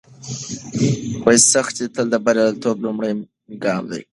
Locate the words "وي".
3.91-4.01